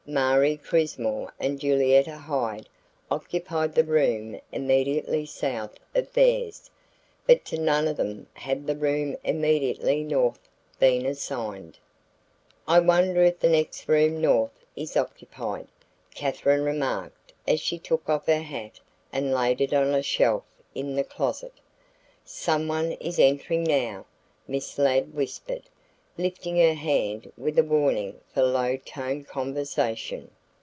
[0.07, 2.67] Marie Crismore and Julietta Hyde
[3.11, 6.69] occupied the room immediately south of theirs,
[7.25, 10.39] but to none of them had the room immediately north
[10.79, 11.77] been assigned.
[12.67, 15.67] "I wonder if the next room north is occupied,"
[16.13, 18.81] Katherine remarked as she took off her hat
[19.13, 20.43] and laid it on a shelf
[20.75, 21.53] in the closet.
[22.25, 24.05] "Someone is entering now,"
[24.47, 25.61] Miss Ladd whispered,
[26.17, 30.29] lifting her hand with a warning for low toned conversation.